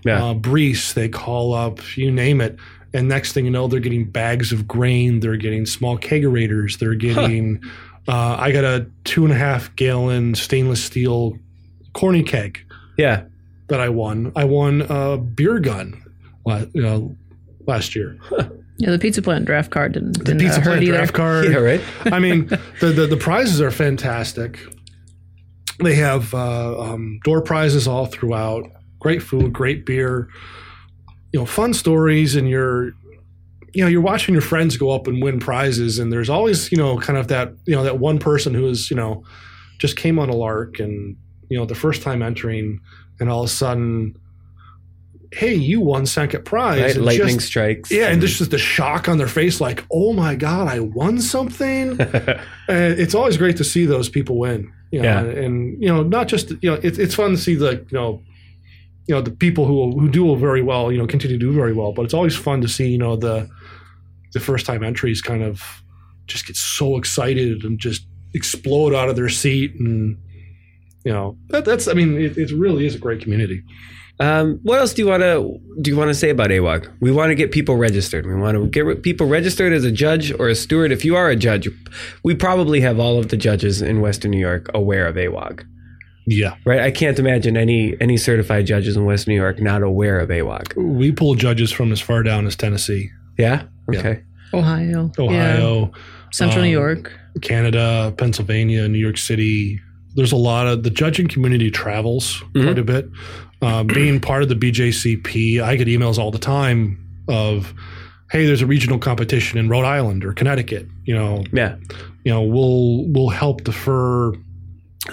[0.04, 0.24] Yeah.
[0.24, 2.58] uh, Briess, they call up you name it,
[2.94, 6.96] and next thing you know, they're getting bags of grain, they're getting small kegerators, they're
[6.96, 7.62] getting.
[8.08, 11.38] Uh, I got a two and a half gallon stainless steel
[11.94, 12.60] corny keg
[12.98, 13.24] Yeah.
[13.70, 14.32] that I won.
[14.36, 16.04] I won a beer gun,
[16.46, 17.16] la- you know,
[17.66, 18.18] last year.
[18.78, 20.98] Yeah, the pizza plant draft card didn't, The didn't pizza hurt plant either.
[20.98, 21.46] draft card.
[21.52, 21.82] Yeah, right?
[22.06, 22.48] I mean,
[22.82, 24.60] the, the the prizes are fantastic.
[25.84, 28.64] They have uh, um, door prizes all throughout.
[29.00, 30.28] Great food, great beer.
[31.34, 32.88] You know, fun stories, and you're,
[33.74, 36.78] you know, you're watching your friends go up and win prizes, and there's always, you
[36.78, 39.24] know, kind of that, you know, that one person who is, you know,
[39.80, 41.16] just came on a lark, and
[41.50, 42.80] you know, the first time entering,
[43.20, 44.16] and all of a sudden,
[45.34, 46.96] hey, you won second prize, Right?
[46.96, 47.92] and Lightning just- strikes.
[47.92, 51.20] yeah, and there's just the shock on their face, like, "Oh my god, I won
[51.20, 52.00] something!"
[52.68, 54.72] and it's always great to see those people win.
[54.92, 55.20] You know, Yeah.
[55.22, 57.98] and, and, you know, not just you know, it's it's fun to see the you
[57.98, 58.22] know,
[59.08, 61.74] you know, the people who who do very well, you know, continue to do very
[61.74, 61.92] well.
[61.94, 63.50] But it's always fun to see you know the
[64.34, 65.62] the first time entries kind of
[66.28, 70.18] just get so excited and just explode out of their seat and.
[71.08, 71.88] You know that, that's.
[71.88, 73.62] I mean, it, it really is a great community.
[74.20, 75.92] Um, what else do you want to do?
[75.92, 76.90] You want to say about AWOG?
[77.02, 78.26] We want to get people registered.
[78.26, 80.92] We want to get re- people registered as a judge or a steward.
[80.94, 81.68] If you are a judge,
[82.24, 85.66] we probably have all of the judges in Western New York aware of AWOG,
[86.28, 86.80] Yeah, right?
[86.80, 90.76] I can't imagine any any certified judges in Western New York not aware of AWOG.
[90.98, 93.64] we pull judges from as far down as Tennessee, Yeah.
[93.92, 94.00] Yeah.
[94.00, 94.24] Okay.
[94.54, 95.12] Ohio.
[95.18, 95.24] Yeah.
[95.26, 95.92] Ohio,
[96.32, 97.12] Central New um, York.
[97.42, 99.80] Canada, Pennsylvania, New York City.
[100.16, 103.10] There's a lot of the judging community travels quite a bit.
[103.62, 107.74] Um, being part of the BJCP, I get emails all the time of,
[108.32, 110.88] "Hey, there's a regional competition in Rhode Island or Connecticut.
[111.06, 111.76] You know, Yeah.
[112.24, 114.34] you know, we'll we'll help defer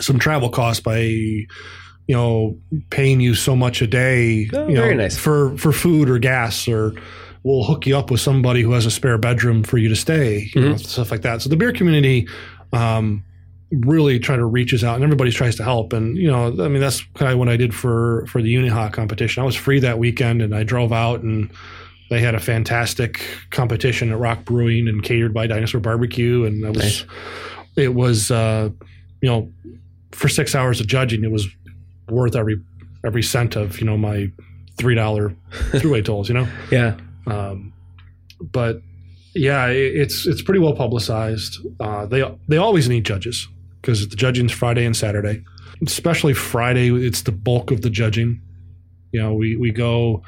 [0.01, 1.47] some travel costs by."
[2.09, 2.59] You know,
[2.91, 5.17] paying you so much a day, Oh, you know, nice.
[5.17, 6.95] for for food or gas, or
[7.45, 10.51] we'll hook you up with somebody who has a spare bedroom for you to stay,
[10.55, 11.41] you know, stuff like that.
[11.43, 12.27] So the beer community
[12.73, 13.23] um,
[13.81, 15.93] really try to reaches out, and everybody tries to help.
[15.93, 18.93] And you know, I mean, that's kind of what I did for for the UNYHA
[18.93, 19.43] competition.
[19.43, 21.51] I was free that weekend, and I drove out, and
[22.11, 26.69] they had a fantastic competition at Rohrbach Brewing and catered by Dinosaur Barbecue, and I
[26.71, 27.05] was, Nice.
[27.77, 28.69] it was, uh,
[29.23, 29.51] you know,
[30.11, 31.49] for six hours of judging, it was
[32.09, 32.61] worth every
[33.07, 34.31] every cent of you know my
[34.77, 35.35] three dollar
[35.71, 36.29] throughway tolls.
[36.29, 36.49] You know.
[36.71, 36.97] Yeah.
[37.27, 37.73] Um,
[38.41, 38.83] but
[39.35, 41.59] yeah, it's it's pretty well publicized.
[41.81, 43.49] Uh, they they always need judges
[43.83, 45.45] because the judging's Friday and Saturday.
[45.85, 46.89] especially Friday.
[46.91, 48.41] It's the bulk of the judging.
[49.11, 50.23] You know, we we go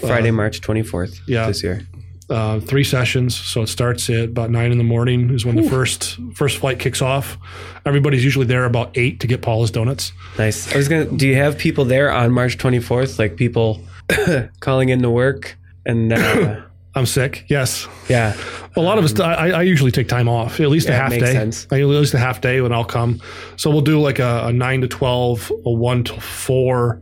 [0.00, 1.46] Friday, March 24th yeah.
[1.46, 1.80] this year.
[2.28, 3.34] uh, three sessions.
[3.36, 6.78] So it starts at about nine in the morning is when the first first flight
[6.78, 7.38] kicks off.
[7.86, 10.12] Everybody's usually there about eight to get Paula's donuts.
[10.38, 10.72] Nice.
[10.74, 11.06] I was gonna.
[11.06, 13.18] Do you have people there on March 24th?
[13.18, 13.82] Like people
[14.60, 15.56] calling in to work
[15.86, 16.62] and uh,
[16.94, 17.44] I'm sick.
[17.48, 18.36] Yes, yeah,
[18.76, 19.18] a lot of us.
[19.20, 21.32] I, I usually take time off, at least a Yeah, it half day.
[21.32, 21.66] sense.
[21.70, 23.20] At least a half day when I'll come.
[23.56, 27.00] So we'll do like a, a nine to twelve, a one to four,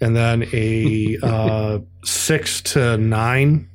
[0.00, 3.68] and then a uh, six to nine.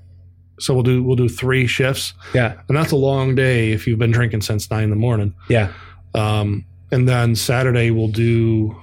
[0.60, 4.00] So we'll do we'll do three shifts, yeah, and that's a long day if you've
[4.00, 5.34] been drinking since nine in the morning.
[5.50, 5.72] yeah.
[6.16, 8.76] Um, and then Saturday we'll do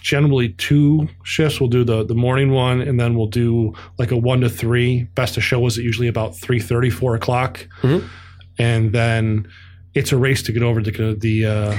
[0.00, 1.60] generally two shifts.
[1.60, 5.04] We'll do the the morning one, and then we'll do like a one to three.
[5.14, 8.04] Best of show is usually about 3.30, 4 o'clock, Mhm.
[8.58, 9.46] and then
[9.94, 11.76] it's a race to get over to the uh,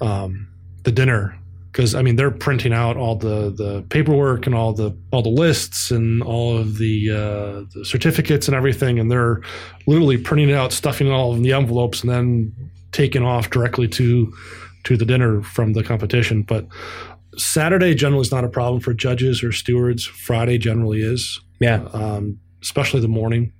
[0.00, 0.48] um,
[0.84, 1.34] the dinner
[1.72, 5.28] because I mean they're printing out all the the paperwork and all the all the
[5.28, 9.40] lists and all of the, uh, the certificates and everything, and they're
[9.86, 12.52] literally printing it out, stuffing it all in the envelopes, and then
[12.92, 14.32] taking off directly to
[14.84, 16.42] to the dinner from the competition.
[16.42, 16.66] But
[17.38, 20.04] Saturday generally is not a problem for judges or stewards.
[20.04, 21.84] Friday generally is, Yeah.
[21.92, 23.52] um, especially the morning.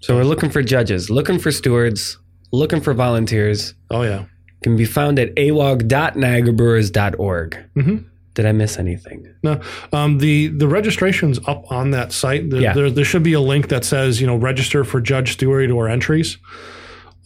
[0.00, 2.18] So we're looking for judges, looking for stewards,
[2.52, 3.74] looking for volunteers.
[3.90, 4.24] Oh yeah,
[4.62, 7.56] Can be found at awog.niagarabrewers.org.
[7.76, 8.04] Mhm.
[8.34, 9.26] Did I miss anything?
[9.42, 9.60] No,
[9.92, 12.48] um, the the registration's up on that site.
[12.50, 12.72] There, Yeah.
[12.72, 15.88] there, there should be a link that says you know register for judge steward or
[15.88, 16.38] entries.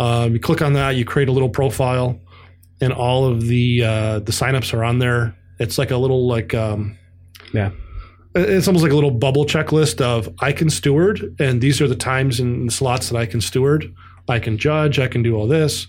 [0.01, 2.19] Um, you click on that, you create a little profile,
[2.81, 5.35] and all of the uh, the signups are on there.
[5.59, 6.97] It's like a little like um,
[7.53, 7.71] Yeah.
[8.35, 11.97] it's almost like a little bubble checklist of I can steward, and these are the
[11.97, 13.93] times and slots that I can steward.
[14.29, 14.99] I can judge.
[14.99, 15.87] I can do all this.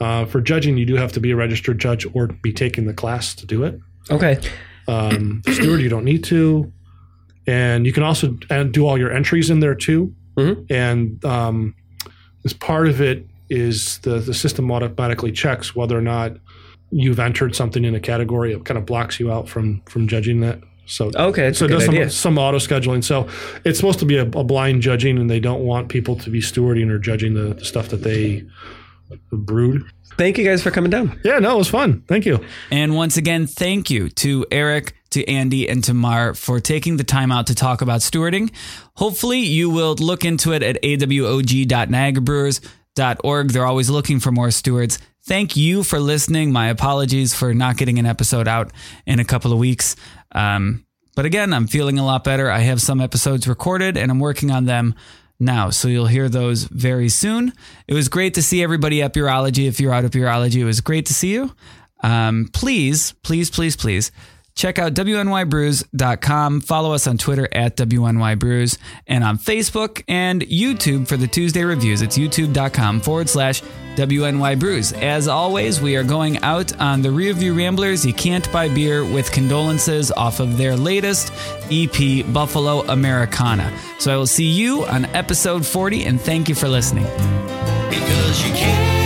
[0.00, 2.94] Uh, for judging, you do have to be a registered judge or be taking the
[2.94, 3.80] class to do it.
[4.10, 4.38] Okay.
[4.86, 6.72] Um, steward, you don't need to,
[7.46, 10.14] and you can also and do all your entries in there too.
[10.36, 10.66] Mhm.
[10.70, 11.74] And um,
[12.44, 16.36] as part of it is the the system automatically checks whether or not
[16.90, 18.52] you've entered something in a category.
[18.52, 20.60] It kind of blocks you out from from judging that.
[20.86, 21.52] So Okay.
[21.52, 23.04] So it does some, some auto scheduling.
[23.04, 23.28] So
[23.64, 26.40] it's supposed to be a, a blind judging, and they don't want people to be
[26.40, 28.44] stewarding or judging the, the stuff that they
[29.30, 29.84] brewed.
[30.16, 31.20] Thank you guys for coming down.
[31.24, 32.02] Yeah, no, it was fun.
[32.08, 32.44] Thank you.
[32.72, 37.04] And once again, thank you to Eric, to Andy, and to Mar for taking the
[37.04, 38.50] time out to talk about stewarding.
[38.96, 43.50] Hopefully, you will look into it at awog.niagarabrewers.org.
[43.50, 44.98] They're always looking for more stewards.
[45.28, 46.52] Thank you for listening.
[46.52, 48.72] My apologies for not getting an episode out
[49.04, 49.94] in a couple of weeks.
[50.32, 52.50] Um, but again, I'm feeling a lot better.
[52.50, 54.94] I have some episodes recorded and I'm working on them
[55.38, 55.68] now.
[55.68, 57.52] So you'll hear those very soon.
[57.86, 59.68] It was great to see everybody at Urology.
[59.68, 61.54] If you're out of Urology, it was great to see you.
[62.02, 64.10] Um, please, please, please, please
[64.58, 66.60] check out WNYBrews.com.
[66.62, 72.02] Follow us on Twitter at WNYBrews and on Facebook and YouTube for the Tuesday reviews.
[72.02, 73.62] It's youtube.com forward slash
[73.94, 75.00] WNYBrews.
[75.00, 78.04] As always, we are going out on the Rearview Ramblers.
[78.04, 81.32] You can't buy beer with condolences off of their latest
[81.70, 83.72] EP, Buffalo Americana.
[84.00, 87.04] So I will see you on episode 40 and thank you for listening.
[87.90, 88.97] because you can't